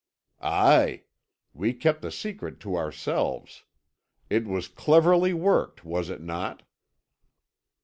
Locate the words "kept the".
1.73-2.09